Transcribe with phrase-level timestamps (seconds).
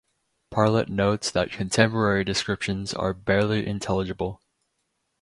[0.49, 4.41] Parlett notes that contemporary descriptions are "barely intelligible".